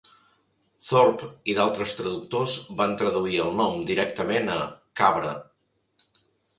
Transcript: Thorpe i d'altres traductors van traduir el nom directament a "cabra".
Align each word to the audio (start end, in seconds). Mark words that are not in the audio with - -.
Thorpe 0.85 1.27
i 1.53 1.55
d'altres 1.59 1.93
traductors 2.01 2.57
van 2.81 2.97
traduir 3.05 3.41
el 3.47 3.55
nom 3.63 3.87
directament 3.93 4.53
a 4.59 4.61
"cabra". 5.05 5.41